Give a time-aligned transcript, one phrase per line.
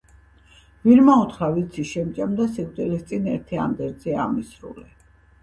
[0.87, 4.89] ვირმა უთხრა: ვიცი, შემჭამ და სიკვდილის წინ ერთი ანდერძი ამისრულე